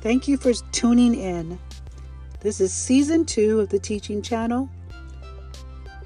Thank 0.00 0.26
you 0.26 0.38
for 0.38 0.54
tuning 0.72 1.14
in. 1.14 1.58
This 2.40 2.58
is 2.58 2.72
season 2.72 3.26
two 3.26 3.60
of 3.60 3.68
the 3.68 3.78
Teaching 3.78 4.22
Channel, 4.22 4.66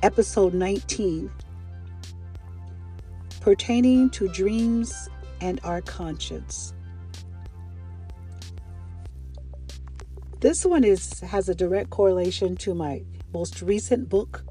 episode 0.02 0.52
19, 0.52 1.30
pertaining 3.40 4.10
to 4.10 4.26
dreams 4.26 5.08
and 5.40 5.60
our 5.62 5.80
conscience. 5.80 6.74
This 10.40 10.64
one 10.64 10.82
is 10.82 11.20
has 11.20 11.48
a 11.48 11.54
direct 11.54 11.90
correlation 11.90 12.56
to 12.56 12.74
my 12.74 13.04
most 13.32 13.62
recent 13.62 14.08
book, 14.08 14.42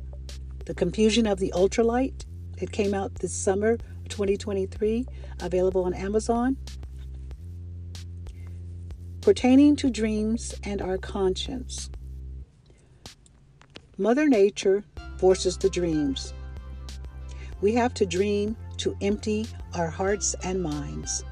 The 0.67 0.73
Confusion 0.73 1.27
of 1.27 1.39
the 1.39 1.51
Ultralight. 1.53 2.23
It 2.61 2.71
came 2.71 2.93
out 2.93 3.15
this 3.15 3.33
summer 3.33 3.75
2023, 4.07 5.05
available 5.41 5.83
on 5.83 5.93
Amazon. 5.93 6.55
Pertaining 9.23 9.77
to 9.77 9.89
dreams 9.89 10.53
and 10.65 10.81
our 10.81 10.97
conscience. 10.97 11.89
Mother 13.97 14.27
Nature 14.27 14.83
forces 15.17 15.57
the 15.57 15.69
dreams. 15.69 16.33
We 17.61 17.71
have 17.75 17.93
to 17.93 18.05
dream 18.05 18.57
to 18.79 18.97
empty 18.99 19.47
our 19.75 19.87
hearts 19.87 20.35
and 20.43 20.61
minds. 20.61 21.23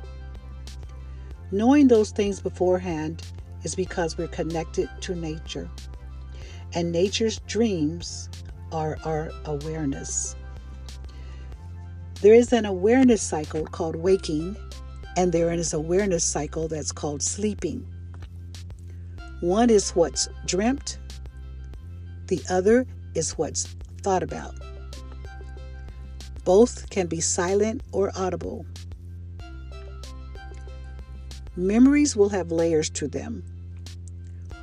Knowing 1.52 1.90
those 1.90 2.12
things 2.12 2.40
beforehand 2.40 3.24
is 3.64 3.76
because 3.76 4.18
we're 4.18 4.30
connected 4.30 4.88
to 5.02 5.14
nature. 5.14 5.70
And 6.74 6.94
nature's 6.94 7.40
dreams 7.40 8.30
are 8.72 9.00
our 9.04 9.34
awareness. 9.44 10.38
There 12.22 12.36
is 12.36 12.54
an 12.54 12.66
awareness 12.66 13.22
cycle 13.22 13.66
called 13.66 13.98
waking, 13.98 14.56
and 15.18 15.32
there 15.32 15.52
is 15.52 15.74
awareness 15.74 16.24
cycle 16.24 16.68
that's 16.68 16.92
called 16.92 17.22
sleeping. 17.22 17.86
One 19.42 19.70
is 19.70 19.92
what's 19.92 20.28
dreamt, 20.46 21.00
the 22.28 22.42
other 22.50 22.86
is 23.16 23.38
what's 23.38 23.66
thought 24.04 24.24
about. 24.24 24.56
Both 26.44 26.90
can 26.90 27.08
be 27.08 27.22
silent 27.22 27.84
or 27.92 28.12
audible. 28.16 28.66
Memories 31.56 32.16
will 32.16 32.30
have 32.30 32.52
layers 32.52 32.90
to 32.92 33.08
them. 33.08 33.44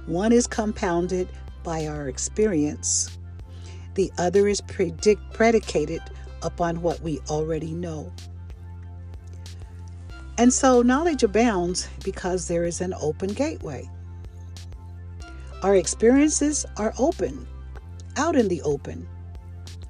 One 0.06 0.32
is 0.32 0.46
compounded 0.46 1.28
by 1.62 1.86
our 1.86 2.08
experience, 2.08 3.18
the 3.94 4.10
other 4.16 4.48
is 4.48 4.60
predict- 4.62 5.34
predicated 5.34 6.00
upon 6.42 6.80
what 6.80 7.00
we 7.02 7.18
already 7.28 7.72
know. 7.72 8.12
And 10.38 10.52
so 10.52 10.82
knowledge 10.82 11.24
abounds 11.24 11.88
because 12.04 12.46
there 12.46 12.64
is 12.64 12.80
an 12.80 12.94
open 13.00 13.32
gateway. 13.32 13.90
Our 15.64 15.74
experiences 15.74 16.64
are 16.76 16.94
open, 16.96 17.46
out 18.16 18.36
in 18.36 18.46
the 18.46 18.62
open, 18.62 19.08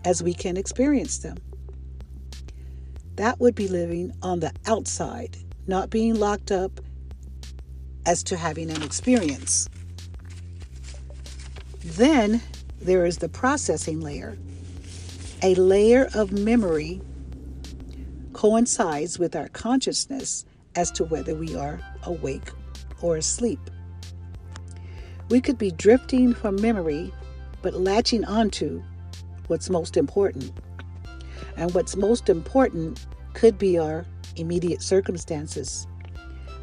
as 0.07 0.23
we 0.23 0.33
can 0.33 0.57
experience 0.57 1.19
them. 1.19 1.37
That 3.17 3.39
would 3.41 3.55
be 3.55 3.69
living 3.69 4.13
on 4.23 4.41
the 4.41 4.53
outside, 4.67 5.37
not 5.67 5.91
being 5.91 6.15
locked 6.15 6.51
up 6.51 6.81
as 8.07 8.23
to 8.23 8.37
having 8.39 8.71
an 8.71 8.83
experience. 8.83 9.69
Then 11.85 12.41
there 12.81 13.05
is 13.05 13.19
the 13.19 13.29
processing 13.29 14.01
layer. 14.01 14.39
A 15.43 15.55
layer 15.57 16.09
of 16.15 16.33
memory 16.33 17.03
coincides 18.39 19.19
with 19.19 19.35
our 19.35 19.49
consciousness 19.49 20.45
as 20.77 20.93
to 20.93 21.03
whether 21.03 21.35
we 21.35 21.57
are 21.57 21.81
awake 22.05 22.53
or 23.03 23.17
asleep. 23.17 23.59
We 25.29 25.41
could 25.41 25.59
be 25.59 25.73
drifting 25.73 26.35
from 26.35 26.55
memory, 26.63 27.13
but 27.63 27.75
latching 27.75 28.25
onto 28.25 28.81
what's 29.49 29.69
most 29.69 29.97
important. 29.97 30.53
And 31.57 31.75
what's 31.75 31.97
most 31.97 32.29
important 32.29 33.09
could 33.35 33.59
be 33.59 33.77
our 33.77 34.07
immediate 34.37 34.83
circumstances. 34.83 35.89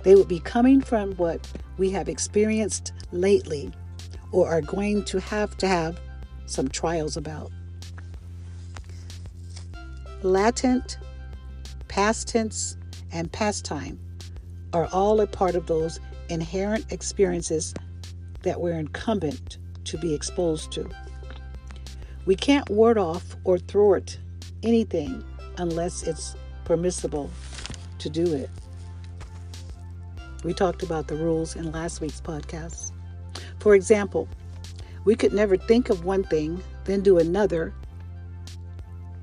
They 0.04 0.16
would 0.16 0.30
be 0.30 0.40
coming 0.40 0.80
from 0.80 1.12
what 1.16 1.46
we 1.78 1.90
have 1.90 2.08
experienced 2.08 2.94
lately 3.12 3.74
or 4.32 4.48
are 4.48 4.62
going 4.62 5.04
to 5.04 5.20
have 5.20 5.58
to 5.58 5.68
have 5.68 6.00
some 6.46 6.70
trials 6.70 7.18
about. 7.18 7.52
Latent, 10.24 11.00
past 11.96 12.28
tense, 12.28 12.76
and 13.14 13.32
past 13.32 13.64
time 13.64 13.98
are 14.74 14.90
all 14.92 15.22
a 15.22 15.26
part 15.26 15.56
of 15.56 15.66
those 15.68 15.98
inherent 16.28 16.92
experiences 16.92 17.74
that 18.44 18.60
we're 18.60 18.78
incumbent 18.78 19.60
to 19.86 19.98
be 19.98 20.14
exposed 20.14 20.74
to. 20.74 20.90
We 22.26 22.36
can't 22.36 22.70
ward 22.70 22.98
off 22.98 23.38
or 23.46 23.58
thwart 23.58 24.20
anything 24.62 25.24
unless 25.58 26.04
it's 26.04 26.36
permissible 26.66 27.32
to 28.00 28.10
do 28.10 28.26
it. 28.34 28.50
We 30.44 30.54
talked 30.54 30.84
about 30.84 31.08
the 31.08 31.16
rules 31.16 31.56
in 31.56 31.72
last 31.72 32.02
week's 32.02 32.20
podcast. 32.20 32.92
For 33.60 33.74
example, 33.74 34.28
we 35.06 35.16
could 35.16 35.32
never 35.32 35.56
think 35.56 35.90
of 35.90 36.04
one 36.04 36.26
thing, 36.26 36.62
then 36.84 37.00
do 37.00 37.20
another, 37.20 37.74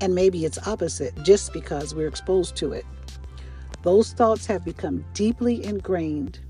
and 0.03 0.13
maybe 0.13 0.43
it's 0.43 0.67
opposite 0.67 1.13
just 1.23 1.53
because 1.53 1.95
we're 1.95 2.09
exposed 2.09 2.57
to 2.57 2.73
it. 2.73 2.85
Those 3.83 4.11
thoughts 4.11 4.45
have 4.47 4.65
become 4.65 5.05
deeply 5.13 5.63
ingrained. 5.63 6.41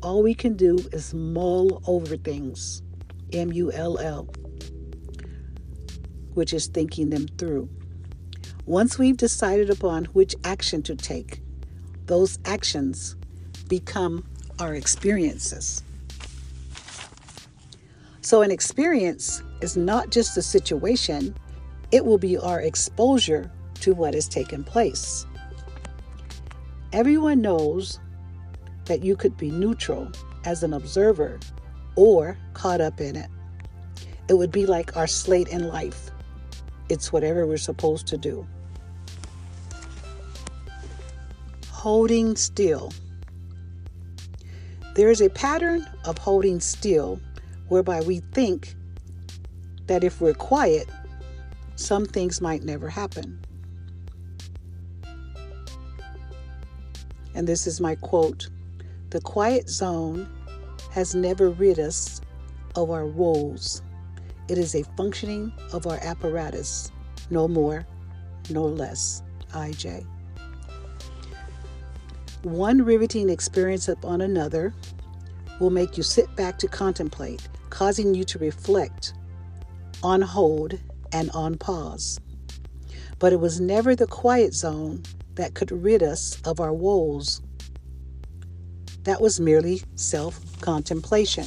All 0.00 0.22
we 0.22 0.32
can 0.32 0.54
do 0.54 0.78
is 0.92 1.12
mull 1.12 1.82
over 1.88 2.16
things, 2.16 2.84
M 3.32 3.50
U 3.50 3.72
L 3.72 3.98
L, 3.98 4.28
which 6.34 6.52
is 6.52 6.68
thinking 6.68 7.10
them 7.10 7.26
through. 7.36 7.68
Once 8.64 8.96
we've 8.96 9.16
decided 9.16 9.68
upon 9.68 10.04
which 10.06 10.36
action 10.44 10.82
to 10.82 10.94
take, 10.94 11.42
those 12.06 12.38
actions 12.44 13.16
become 13.68 14.24
our 14.60 14.72
experiences. 14.72 15.82
So, 18.20 18.42
an 18.42 18.52
experience 18.52 19.42
is 19.62 19.76
not 19.76 20.10
just 20.10 20.36
a 20.36 20.42
situation, 20.42 21.34
it 21.92 22.06
will 22.06 22.18
be 22.18 22.38
our 22.38 22.60
exposure 22.60 23.50
to 23.74 23.94
what 23.94 24.14
has 24.14 24.26
taken 24.26 24.64
place. 24.64 25.26
Everyone 26.92 27.40
knows 27.40 28.00
that 28.86 29.04
you 29.04 29.14
could 29.14 29.36
be 29.36 29.50
neutral 29.50 30.10
as 30.44 30.62
an 30.62 30.72
observer 30.72 31.38
or 31.94 32.36
caught 32.54 32.80
up 32.80 33.00
in 33.00 33.14
it. 33.14 33.28
It 34.28 34.34
would 34.34 34.50
be 34.50 34.66
like 34.66 34.96
our 34.96 35.06
slate 35.06 35.48
in 35.48 35.68
life. 35.68 36.10
It's 36.88 37.12
whatever 37.12 37.46
we're 37.46 37.58
supposed 37.58 38.06
to 38.08 38.16
do. 38.16 38.46
Holding 41.70 42.36
still. 42.36 42.92
There 44.94 45.10
is 45.10 45.20
a 45.20 45.30
pattern 45.30 45.86
of 46.04 46.18
holding 46.18 46.60
still 46.60 47.20
whereby 47.68 48.00
we 48.00 48.20
think 48.32 48.74
that 49.86 50.04
if 50.04 50.20
we're 50.20 50.34
quiet, 50.34 50.88
some 51.76 52.06
things 52.06 52.40
might 52.40 52.62
never 52.62 52.88
happen. 52.88 53.40
And 57.34 57.46
this 57.46 57.66
is 57.66 57.80
my 57.80 57.94
quote 57.94 58.48
The 59.10 59.20
quiet 59.20 59.68
zone 59.68 60.28
has 60.90 61.14
never 61.14 61.50
rid 61.50 61.78
us 61.78 62.20
of 62.76 62.90
our 62.90 63.06
woes. 63.06 63.82
It 64.48 64.58
is 64.58 64.74
a 64.74 64.84
functioning 64.96 65.52
of 65.72 65.86
our 65.86 65.98
apparatus, 66.02 66.90
no 67.30 67.48
more, 67.48 67.86
no 68.50 68.64
less. 68.64 69.22
IJ. 69.52 70.06
One 72.42 72.82
riveting 72.82 73.28
experience 73.28 73.88
upon 73.88 74.20
another 74.20 74.74
will 75.60 75.70
make 75.70 75.96
you 75.96 76.02
sit 76.02 76.34
back 76.34 76.58
to 76.58 76.68
contemplate, 76.68 77.48
causing 77.70 78.14
you 78.14 78.24
to 78.24 78.38
reflect, 78.38 79.14
on 80.02 80.20
hold, 80.22 80.78
and 81.12 81.30
on 81.30 81.56
pause. 81.56 82.18
But 83.18 83.32
it 83.32 83.40
was 83.40 83.60
never 83.60 83.94
the 83.94 84.06
quiet 84.06 84.54
zone 84.54 85.02
that 85.34 85.54
could 85.54 85.70
rid 85.70 86.02
us 86.02 86.40
of 86.42 86.60
our 86.60 86.72
woes. 86.72 87.40
That 89.04 89.20
was 89.20 89.40
merely 89.40 89.82
self 89.94 90.40
contemplation. 90.60 91.46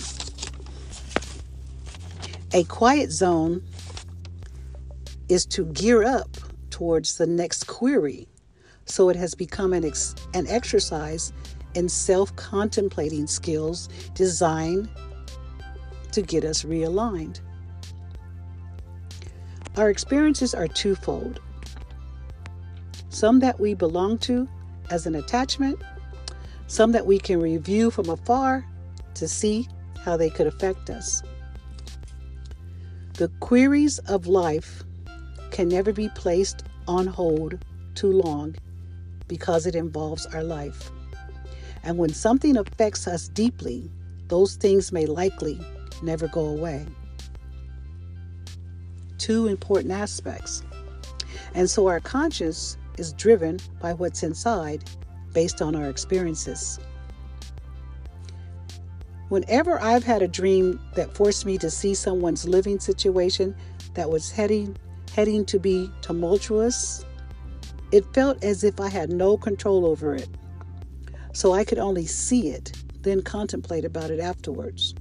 A 2.54 2.64
quiet 2.66 3.12
zone 3.12 3.64
is 5.28 5.46
to 5.48 5.66
gear 5.66 6.04
up 6.04 6.30
towards 6.70 7.18
the 7.18 7.26
next 7.26 7.68
query, 7.68 8.28
so 8.86 9.10
it 9.10 9.16
has 9.16 9.36
become 9.36 9.74
an, 9.74 9.84
ex- 9.84 10.16
an 10.34 10.48
exercise 10.48 11.34
in 11.74 11.90
self 11.90 12.36
contemplating 12.36 13.28
skills 13.28 13.90
designed 14.14 14.90
to 16.12 16.22
get 16.22 16.46
us 16.46 16.64
realigned. 16.64 17.42
Our 19.77 19.89
experiences 19.89 20.54
are 20.54 20.68
twofold 20.68 21.42
some 23.16 23.39
that 23.39 23.57
we 23.62 23.74
belong 23.74 24.18
to 24.18 24.45
as 24.89 25.06
an 25.06 25.16
attachment, 25.16 25.81
some 26.68 26.92
that 26.92 27.06
we 27.06 27.18
can 27.18 27.39
review 27.39 27.89
from 27.89 28.10
afar 28.10 28.66
to 29.13 29.25
see 29.25 29.69
how 30.04 30.18
they 30.18 30.30
could 30.30 30.48
affect 30.48 30.89
us. 30.89 31.24
The 33.13 33.30
queries 33.39 34.00
of 34.00 34.27
life 34.27 34.83
can 35.51 35.69
never 35.69 35.94
be 35.94 36.10
placed 36.10 36.63
on 36.89 37.07
hold 37.07 37.63
too 37.95 38.12
long 38.12 38.56
because 39.30 39.66
it 39.66 39.75
involves 39.75 40.25
our 40.28 40.44
life. 40.44 40.92
And 41.83 41.98
when 41.98 42.13
something 42.13 42.57
affects 42.57 43.07
us 43.07 43.30
deeply, 43.30 43.89
those 44.28 44.56
things 44.56 44.92
may 44.92 45.06
likely 45.06 45.57
never 46.04 46.28
go 46.28 46.45
away. 46.48 46.86
Two 49.25 49.48
important 49.48 49.92
aspects. 49.92 50.62
And 51.56 51.68
so 51.68 51.88
our 51.88 52.00
conscience 52.00 52.77
is 53.00 53.12
driven 53.13 53.60
by 53.81 53.92
what's 53.92 54.22
inside 54.22 54.83
based 55.33 55.63
on 55.63 55.75
our 55.75 55.89
experiences. 55.89 56.80
Whenever 59.30 59.81
I've 59.81 60.04
had 60.04 60.22
a 60.22 60.27
dream 60.27 60.80
that 60.94 61.16
forced 61.18 61.44
me 61.44 61.57
to 61.57 61.72
see 61.72 61.95
someone's 61.95 62.48
living 62.48 62.80
situation 62.80 63.56
that 63.95 64.12
was 64.12 64.30
heading 64.30 64.77
heading 65.16 65.44
to 65.45 65.57
be 65.57 65.89
tumultuous, 66.04 67.04
it 67.92 68.06
felt 68.13 68.44
as 68.44 68.63
if 68.63 68.80
I 68.80 68.89
had 68.89 69.10
no 69.10 69.38
control 69.38 69.88
over 69.88 70.13
it. 70.13 70.30
So 71.33 71.51
I 71.51 71.63
could 71.63 71.80
only 71.80 72.06
see 72.06 72.50
it, 72.50 72.74
then 73.01 73.24
contemplate 73.24 73.86
about 73.86 74.12
it 74.12 74.19
afterwards. 74.19 74.94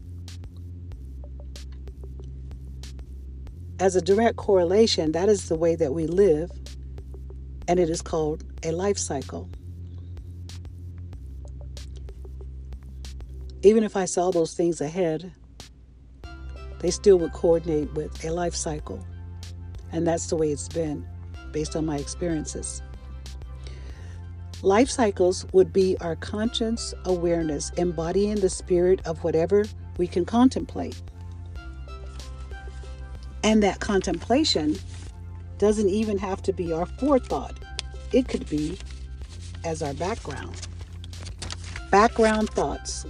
As 3.80 3.96
a 3.96 4.00
direct 4.00 4.36
correlation, 4.36 5.12
that 5.12 5.28
is 5.28 5.48
the 5.48 5.56
way 5.56 5.74
that 5.74 5.92
we 5.92 6.06
live, 6.06 6.50
and 7.66 7.80
it 7.80 7.90
is 7.90 8.00
called 8.00 8.44
a 8.62 8.70
life 8.70 8.98
cycle. 8.98 9.50
Even 13.62 13.82
if 13.82 13.96
I 13.96 14.04
saw 14.04 14.30
those 14.30 14.54
things 14.54 14.80
ahead, 14.80 15.32
they 16.78 16.90
still 16.90 17.18
would 17.18 17.32
coordinate 17.32 17.92
with 17.94 18.24
a 18.24 18.30
life 18.30 18.54
cycle. 18.54 19.04
And 19.90 20.06
that's 20.06 20.28
the 20.28 20.36
way 20.36 20.50
it's 20.50 20.68
been 20.68 21.06
based 21.50 21.74
on 21.74 21.86
my 21.86 21.96
experiences. 21.96 22.82
Life 24.62 24.88
cycles 24.88 25.46
would 25.52 25.72
be 25.72 25.96
our 26.00 26.14
conscious 26.16 26.94
awareness 27.06 27.70
embodying 27.76 28.36
the 28.36 28.50
spirit 28.50 29.00
of 29.06 29.24
whatever 29.24 29.64
we 29.96 30.06
can 30.06 30.24
contemplate. 30.24 31.00
And 33.44 33.62
that 33.62 33.78
contemplation 33.78 34.76
doesn't 35.58 35.90
even 35.90 36.16
have 36.16 36.42
to 36.44 36.52
be 36.52 36.72
our 36.72 36.86
forethought, 36.86 37.58
it 38.10 38.26
could 38.26 38.48
be 38.48 38.78
as 39.64 39.82
our 39.82 39.92
background. 39.94 40.66
Background 41.90 42.48
thoughts, 42.50 43.04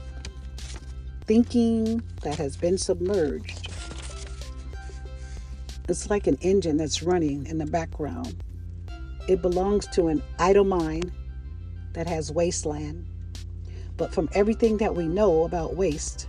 thinking 1.26 2.02
that 2.22 2.36
has 2.36 2.56
been 2.56 2.76
submerged. 2.76 3.70
It's 5.88 6.10
like 6.10 6.26
an 6.26 6.36
engine 6.40 6.78
that's 6.78 7.02
running 7.02 7.46
in 7.46 7.58
the 7.58 7.66
background. 7.66 8.34
It 9.28 9.40
belongs 9.40 9.86
to 9.88 10.08
an 10.08 10.20
idle 10.40 10.64
mind 10.64 11.12
that 11.92 12.08
has 12.08 12.32
wasteland. 12.32 13.06
But 13.96 14.12
from 14.12 14.28
everything 14.32 14.78
that 14.78 14.96
we 14.96 15.06
know 15.06 15.44
about 15.44 15.76
waste, 15.76 16.26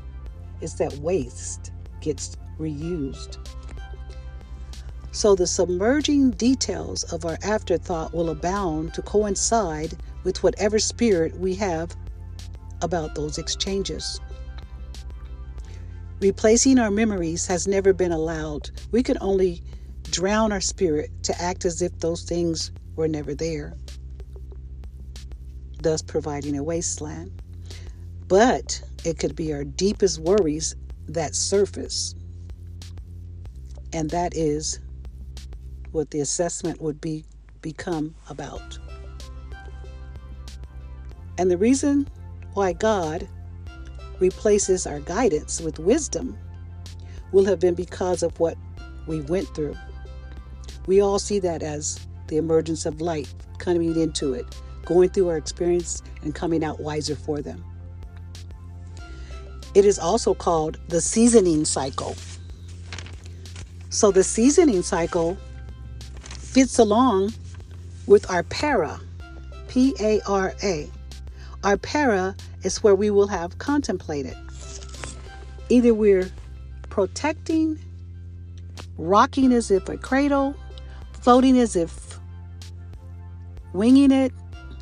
is 0.62 0.76
that 0.76 0.94
waste 0.98 1.72
gets 2.02 2.38
reused. 2.60 3.38
So 5.16 5.34
the 5.34 5.48
submerging 5.48 6.32
details 6.32 7.04
of 7.06 7.24
our 7.24 7.38
afterthought 7.42 8.14
will 8.14 8.30
abound 8.32 8.94
to 8.96 9.02
coincide 9.02 9.96
with 10.26 10.44
whatever 10.44 10.78
spirit 10.78 11.40
we 11.40 11.56
have 11.56 11.96
about 12.82 13.16
those 13.16 13.38
exchanges. 13.38 14.20
Replacing 16.20 16.80
our 16.80 16.92
memories 16.92 17.48
has 17.48 17.66
never 17.66 17.94
been 17.94 18.12
allowed. 18.12 18.72
We 18.92 19.04
can 19.04 19.18
only 19.22 19.64
drown 20.04 20.52
our 20.52 20.60
spirit 20.60 21.12
to 21.24 21.42
act 21.42 21.64
as 21.64 21.82
if 21.82 21.98
those 22.00 22.24
things 22.24 22.74
were 22.98 23.08
never 23.08 23.34
there, 23.34 23.74
thus 25.82 26.02
providing 26.02 26.58
a 26.58 26.64
wasteland. 26.64 27.32
But 28.28 28.82
it 29.06 29.18
could 29.18 29.38
be 29.38 29.54
our 29.54 29.64
deepest 29.64 30.20
worries 30.20 30.76
that 31.08 31.36
surface, 31.36 32.16
and 33.94 34.10
that 34.10 34.36
is 34.36 34.82
what 35.96 36.12
the 36.12 36.20
assessment 36.20 36.82
would 36.82 37.00
be 37.00 37.24
become 37.62 38.14
about. 38.30 38.78
And 41.38 41.50
the 41.50 41.58
reason 41.58 42.08
why 42.54 42.74
God 42.74 43.28
replaces 44.20 44.86
our 44.86 45.00
guidance 45.00 45.60
with 45.60 45.80
wisdom 45.80 46.38
will 47.32 47.46
have 47.46 47.60
been 47.60 47.74
because 47.74 48.24
of 48.24 48.40
what 48.40 48.58
we 49.08 49.22
went 49.22 49.48
through. 49.56 49.76
We 50.86 51.02
all 51.02 51.18
see 51.18 51.40
that 51.40 51.64
as 51.64 52.00
the 52.28 52.38
emergence 52.38 52.86
of 52.86 53.02
light 53.02 53.34
coming 53.58 54.00
into 54.00 54.34
it, 54.34 54.46
going 54.86 55.10
through 55.10 55.30
our 55.30 55.38
experience 55.38 56.04
and 56.22 56.36
coming 56.36 56.64
out 56.64 56.80
wiser 56.80 57.16
for 57.16 57.42
them. 57.42 57.64
It 59.74 59.86
is 59.86 60.00
also 60.00 60.34
called 60.34 60.80
the 60.88 61.02
seasoning 61.02 61.66
cycle. 61.66 62.16
So, 63.90 64.12
the 64.12 64.24
seasoning 64.24 64.84
cycle 64.84 65.38
fits 66.56 66.80
along 66.80 67.34
with 68.08 68.32
our 68.32 68.42
para, 68.44 68.98
P 69.68 69.94
A 70.00 70.22
R 70.26 70.54
A. 70.64 70.90
Our 71.66 71.76
para 71.76 72.34
is 72.64 72.82
where 72.82 72.96
we 72.96 73.10
will 73.10 73.28
have 73.28 73.58
contemplated. 73.58 74.38
Either 75.68 75.94
we're 75.94 76.32
protecting, 76.90 77.78
rocking 78.98 79.52
as 79.52 79.70
if 79.70 79.90
a 79.90 79.98
cradle, 79.98 80.56
floating 81.12 81.60
as 81.60 81.76
if 81.76 82.22
winging 83.74 84.12
it, 84.12 84.32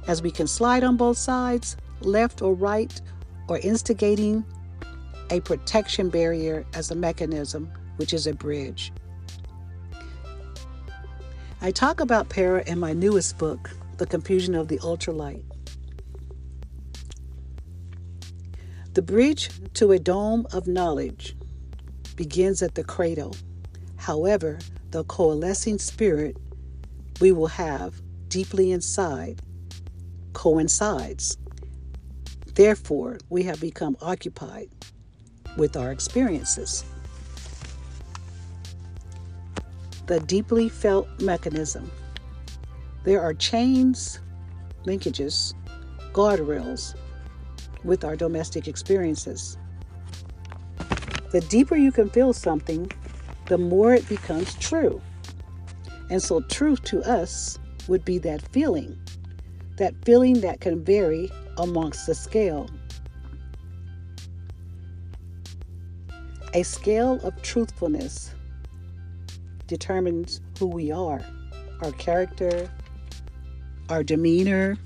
as 0.05 0.21
we 0.21 0.29
can 0.29 0.45
slide 0.45 0.83
on 0.83 0.95
both 0.95 1.17
sides, 1.17 1.75
left 2.01 2.43
or 2.43 2.53
right, 2.53 3.01
or 3.47 3.57
instigating 3.57 4.45
a 5.31 5.39
protection 5.39 6.09
barrier 6.09 6.67
as 6.75 6.91
a 6.91 6.95
mechanism, 6.95 7.67
which 7.95 8.13
is 8.13 8.27
a 8.27 8.33
bridge. 8.33 8.93
I 11.65 11.71
talk 11.71 12.01
about 12.01 12.27
para 12.27 12.61
in 12.67 12.77
my 12.77 12.91
newest 12.91 13.37
book, 13.37 13.71
The 13.95 14.05
Confusion 14.05 14.53
of 14.53 14.67
the 14.67 14.79
Ultralight. 14.79 15.45
The 18.91 19.01
bridge 19.01 19.49
to 19.75 19.93
a 19.93 19.97
dome 19.97 20.45
of 20.51 20.67
knowledge 20.67 21.37
begins 22.17 22.61
at 22.61 22.75
the 22.75 22.83
cradle. 22.83 23.33
However, 23.95 24.59
the 24.91 25.05
coalescing 25.05 25.79
spirit 25.79 26.35
we 27.21 27.31
will 27.31 27.47
have 27.47 28.01
deeply 28.27 28.73
inside 28.73 29.39
coincides. 30.33 31.37
Therefore, 32.55 33.19
we 33.29 33.43
have 33.43 33.61
become 33.61 33.95
occupied 34.01 34.67
with 35.55 35.77
our 35.77 35.93
experiences. 35.93 36.83
The 40.05 40.19
deeply 40.21 40.67
felt 40.67 41.07
mechanism. 41.21 41.89
There 43.03 43.21
are 43.21 43.33
chains, 43.33 44.19
linkages, 44.85 45.53
guardrails 46.11 46.95
with 47.83 48.03
our 48.03 48.15
domestic 48.15 48.67
experiences. 48.67 49.57
The 51.31 51.41
deeper 51.41 51.75
you 51.75 51.91
can 51.91 52.09
feel 52.09 52.33
something, 52.33 52.91
the 53.47 53.57
more 53.57 53.93
it 53.93 54.07
becomes 54.07 54.53
true. 54.55 55.01
And 56.09 56.21
so, 56.21 56.41
truth 56.41 56.83
to 56.83 57.01
us 57.03 57.57
would 57.87 58.05
be 58.05 58.17
that 58.19 58.41
feeling, 58.49 58.97
that 59.77 59.93
feeling 60.05 60.41
that 60.41 60.59
can 60.59 60.83
vary 60.83 61.31
amongst 61.57 62.07
the 62.07 62.15
scale. 62.15 62.69
A 66.53 66.63
scale 66.63 67.19
of 67.23 67.41
truthfulness 67.41 68.33
determines 69.67 70.41
who 70.59 70.67
we 70.67 70.91
are 70.91 71.21
our 71.81 71.91
character, 71.93 72.69
our 73.89 74.03
demeanor. 74.03 74.77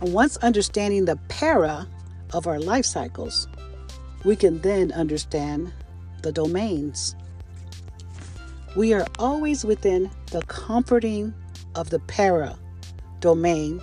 And 0.00 0.12
once 0.12 0.36
understanding 0.38 1.04
the 1.04 1.16
para 1.28 1.88
of 2.32 2.46
our 2.46 2.60
life 2.60 2.84
cycles, 2.84 3.48
we 4.24 4.36
can 4.36 4.60
then 4.60 4.92
understand 4.92 5.72
the 6.22 6.32
domains. 6.32 7.16
We 8.76 8.92
are 8.92 9.06
always 9.18 9.64
within 9.64 10.10
the 10.30 10.42
comforting 10.42 11.34
of 11.74 11.90
the 11.90 12.00
para 12.00 12.58
domain, 13.20 13.80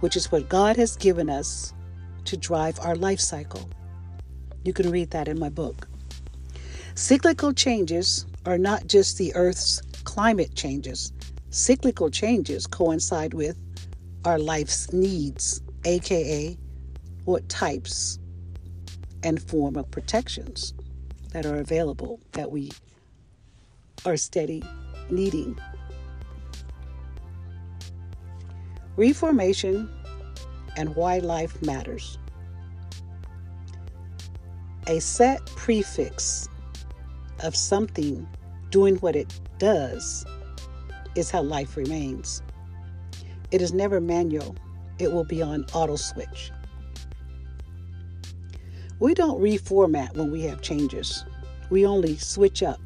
which 0.00 0.16
is 0.16 0.30
what 0.30 0.48
God 0.48 0.76
has 0.76 0.96
given 0.96 1.28
us 1.28 1.74
to 2.24 2.36
drive 2.36 2.78
our 2.80 2.94
life 2.94 3.20
cycle. 3.20 3.68
You 4.64 4.72
can 4.72 4.90
read 4.90 5.10
that 5.10 5.28
in 5.28 5.38
my 5.38 5.48
book. 5.48 5.87
Cyclical 6.98 7.52
changes 7.52 8.26
are 8.44 8.58
not 8.58 8.88
just 8.88 9.18
the 9.18 9.32
Earth's 9.36 9.80
climate 10.02 10.56
changes, 10.56 11.12
cyclical 11.50 12.10
changes 12.10 12.66
coincide 12.66 13.34
with 13.34 13.56
our 14.24 14.36
life's 14.36 14.92
needs, 14.92 15.62
aka 15.84 16.58
what 17.24 17.48
types 17.48 18.18
and 19.22 19.40
form 19.40 19.76
of 19.76 19.88
protections 19.92 20.74
that 21.32 21.46
are 21.46 21.58
available 21.58 22.18
that 22.32 22.50
we 22.50 22.72
are 24.04 24.16
steady 24.16 24.64
needing. 25.08 25.56
Reformation 28.96 29.88
and 30.76 30.96
why 30.96 31.18
life 31.18 31.62
matters. 31.62 32.18
A 34.88 34.98
set 34.98 35.46
prefix 35.46 36.48
of 37.42 37.54
something 37.56 38.26
doing 38.70 38.96
what 38.96 39.16
it 39.16 39.40
does 39.58 40.24
is 41.14 41.30
how 41.30 41.42
life 41.42 41.76
remains. 41.76 42.42
It 43.50 43.62
is 43.62 43.72
never 43.72 44.00
manual, 44.00 44.56
it 44.98 45.12
will 45.12 45.24
be 45.24 45.42
on 45.42 45.64
auto 45.72 45.96
switch. 45.96 46.50
We 49.00 49.14
don't 49.14 49.40
reformat 49.40 50.14
when 50.14 50.30
we 50.30 50.42
have 50.42 50.60
changes, 50.60 51.24
we 51.70 51.86
only 51.86 52.16
switch 52.16 52.62
up. 52.62 52.80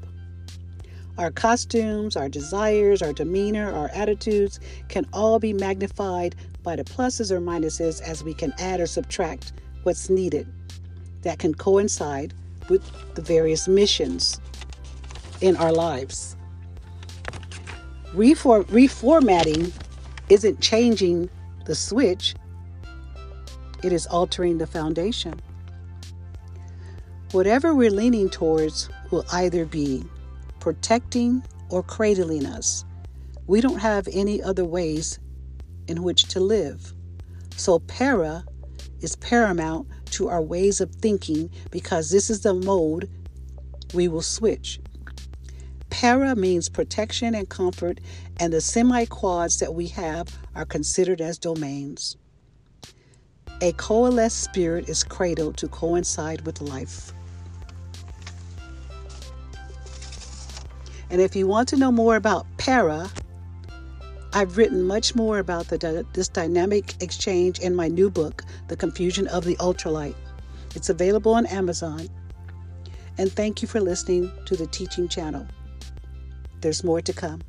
Our 1.18 1.30
costumes, 1.30 2.16
our 2.16 2.28
desires, 2.28 3.02
our 3.02 3.12
demeanor, 3.12 3.70
our 3.72 3.90
attitudes 3.92 4.60
can 4.88 5.06
all 5.12 5.38
be 5.38 5.52
magnified 5.52 6.34
by 6.62 6.76
the 6.76 6.84
pluses 6.84 7.30
or 7.30 7.40
minuses 7.40 8.00
as 8.00 8.24
we 8.24 8.32
can 8.32 8.54
add 8.58 8.80
or 8.80 8.86
subtract 8.86 9.52
what's 9.82 10.08
needed 10.08 10.46
that 11.22 11.38
can 11.38 11.54
coincide 11.54 12.32
with 12.68 12.82
the 13.14 13.22
various 13.22 13.68
missions 13.68 14.40
in 15.40 15.56
our 15.56 15.72
lives. 15.72 16.36
Reform, 18.14 18.64
reformatting 18.64 19.72
isn't 20.28 20.60
changing 20.60 21.28
the 21.66 21.74
switch, 21.74 22.34
it 23.82 23.92
is 23.92 24.06
altering 24.06 24.58
the 24.58 24.66
foundation. 24.66 25.40
Whatever 27.32 27.74
we're 27.74 27.90
leaning 27.90 28.28
towards 28.28 28.90
will 29.10 29.24
either 29.32 29.64
be 29.64 30.04
protecting 30.60 31.42
or 31.70 31.82
cradling 31.82 32.46
us. 32.46 32.84
We 33.46 33.60
don't 33.60 33.78
have 33.78 34.06
any 34.12 34.42
other 34.42 34.64
ways 34.64 35.18
in 35.88 36.02
which 36.02 36.24
to 36.28 36.40
live. 36.40 36.92
So, 37.56 37.80
para 37.80 38.44
is 39.00 39.16
paramount 39.16 39.88
to 40.12 40.28
our 40.28 40.42
ways 40.42 40.80
of 40.80 40.94
thinking 40.94 41.50
because 41.70 42.10
this 42.10 42.30
is 42.30 42.40
the 42.40 42.54
mode 42.54 43.10
we 43.94 44.08
will 44.08 44.22
switch. 44.22 44.80
Para 45.90 46.34
means 46.34 46.68
protection 46.68 47.34
and 47.34 47.48
comfort, 47.48 48.00
and 48.40 48.52
the 48.52 48.60
semi 48.60 49.04
quads 49.04 49.58
that 49.58 49.74
we 49.74 49.88
have 49.88 50.38
are 50.54 50.64
considered 50.64 51.20
as 51.20 51.38
domains. 51.38 52.16
A 53.60 53.72
coalesced 53.72 54.42
spirit 54.42 54.88
is 54.88 55.04
cradled 55.04 55.56
to 55.58 55.68
coincide 55.68 56.46
with 56.46 56.60
life. 56.60 57.12
And 61.10 61.20
if 61.20 61.36
you 61.36 61.46
want 61.46 61.68
to 61.68 61.76
know 61.76 61.92
more 61.92 62.16
about 62.16 62.46
para, 62.56 63.10
I've 64.34 64.56
written 64.56 64.82
much 64.84 65.14
more 65.14 65.38
about 65.38 65.68
the, 65.68 66.06
this 66.14 66.28
dynamic 66.28 66.94
exchange 67.02 67.58
in 67.58 67.74
my 67.74 67.88
new 67.88 68.08
book, 68.08 68.44
The 68.68 68.76
Confusion 68.76 69.26
of 69.28 69.44
the 69.44 69.56
Ultralight. 69.56 70.14
It's 70.74 70.88
available 70.88 71.34
on 71.34 71.44
Amazon. 71.46 72.08
And 73.18 73.30
thank 73.30 73.60
you 73.60 73.68
for 73.68 73.78
listening 73.78 74.32
to 74.46 74.56
the 74.56 74.66
teaching 74.68 75.06
channel. 75.06 75.46
There's 76.62 76.82
more 76.82 77.02
to 77.02 77.12
come. 77.12 77.42